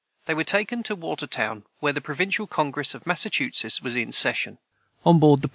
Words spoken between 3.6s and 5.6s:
was in session.] the 6.